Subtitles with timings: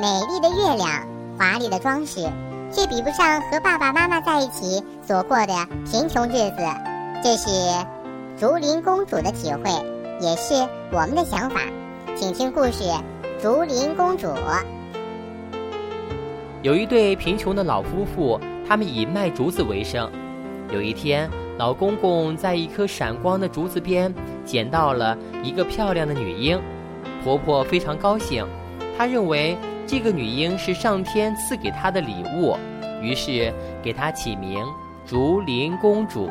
[0.00, 1.06] 美丽的月亮，
[1.38, 2.26] 华丽的装饰，
[2.70, 5.52] 却比不上和爸爸妈妈在一起所过的
[5.84, 6.56] 贫穷日子。
[7.22, 7.50] 这是
[8.38, 9.70] 竹林公主的体会，
[10.18, 10.54] 也是
[10.90, 11.60] 我们的想法。
[12.16, 12.84] 请听故事
[13.42, 14.28] 《竹林公主》。
[16.62, 20.10] 有一对贫穷的老夫妇，他们以卖竹子为生。
[20.72, 21.28] 有一天，
[21.58, 24.12] 老公公在一棵闪光的竹子边
[24.42, 26.58] 捡到了一个漂亮的女婴，
[27.22, 28.46] 婆婆非常高兴，
[28.96, 29.54] 她认为
[29.92, 32.56] 这个女婴是上天赐给她的礼物，
[33.02, 34.64] 于是给她起名
[35.04, 36.30] 竹林公主。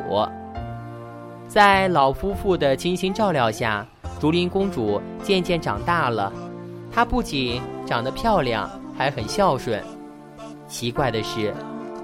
[1.46, 3.86] 在老夫妇的精心照料下，
[4.18, 6.32] 竹林公主渐渐长大了。
[6.90, 9.80] 她不仅长得漂亮，还很孝顺。
[10.66, 11.54] 奇怪的是，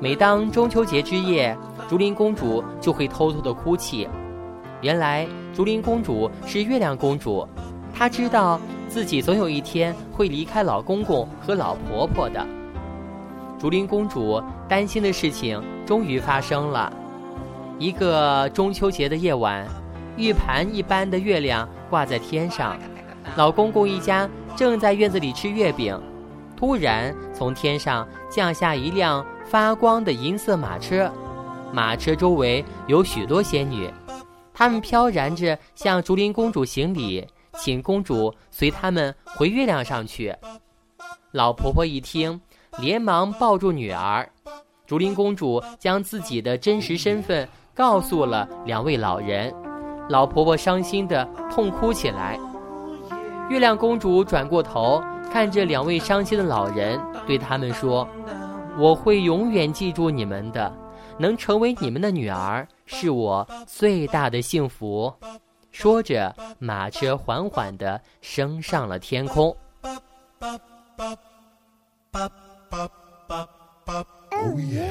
[0.01, 4.09] 每当中秋节之夜，竹林公主就会偷偷的哭泣。
[4.81, 7.45] 原来，竹林公主是月亮公主，
[7.93, 8.61] 她知道
[8.99, 12.45] 自己总有一天会离开老公公和老婆婆的。
[13.57, 16.93] 竹林公主担心的事情终于发生了。
[17.79, 19.65] 一个中秋节的夜晚，
[20.17, 22.77] 玉盘一般的月亮挂在天上，
[23.37, 25.97] 老公公一家正在院子里吃月饼。
[26.57, 31.09] 突然，从天上降下一辆发光的银色马车，
[31.73, 33.89] 马车周围有许多仙女，
[34.53, 37.25] 她们飘然着向竹林公主行礼，
[37.59, 40.35] 请公主随他们回月亮上去。
[41.33, 42.41] 老婆婆一听，
[42.79, 44.27] 连忙抱住女儿。
[44.87, 49.53] 竹林公主将自己的真实身份告诉了两位老人，
[50.09, 52.39] 老婆婆伤心地痛哭起来。
[53.51, 55.03] 月亮公主转过头。
[55.31, 58.09] 看着两位伤心的老人，对他们说
[58.81, 60.75] ：“我会永远记住你们的，
[61.19, 65.13] 能成为你们的女儿是我最大的幸福。”
[65.79, 69.57] 说着，马车缓缓地升上了天空。
[74.33, 74.91] Oh yeah.